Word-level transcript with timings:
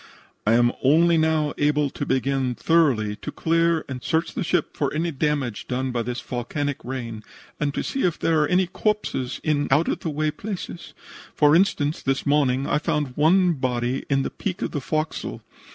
I 0.47 0.53
am 0.53 0.71
only 0.83 1.15
now 1.15 1.53
able 1.59 1.91
to 1.91 2.07
begin 2.07 2.55
thoroughly 2.55 3.15
to 3.17 3.31
clear 3.31 3.85
and 3.87 4.01
search 4.01 4.33
the 4.33 4.43
ship 4.43 4.75
for 4.75 4.91
any 4.91 5.11
damage 5.11 5.67
done 5.67 5.91
by 5.91 6.01
this 6.01 6.19
volcanic 6.19 6.83
rain, 6.83 7.23
and 7.59 7.71
to 7.75 7.83
see 7.83 8.01
if 8.01 8.17
there 8.17 8.41
are 8.41 8.47
any 8.47 8.65
corpses 8.65 9.39
in 9.43 9.67
out 9.69 9.87
of 9.87 9.99
the 9.99 10.09
way 10.09 10.31
places. 10.31 10.95
For 11.35 11.55
instance, 11.55 12.01
this 12.01 12.25
morning, 12.25 12.65
I 12.65 12.79
found 12.79 13.15
one 13.15 13.53
body 13.53 14.03
in 14.09 14.23
the 14.23 14.31
peak 14.31 14.63
of 14.63 14.71
the 14.71 14.81
forecastle. 14.81 15.43